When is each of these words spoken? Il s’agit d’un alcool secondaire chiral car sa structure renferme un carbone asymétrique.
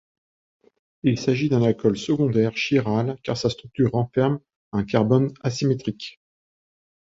Il 1.03 1.19
s’agit 1.19 1.47
d’un 1.49 1.61
alcool 1.61 1.95
secondaire 1.95 2.53
chiral 2.57 3.19
car 3.21 3.37
sa 3.37 3.51
structure 3.51 3.91
renferme 3.93 4.39
un 4.71 4.83
carbone 4.83 5.31
asymétrique. 5.43 6.19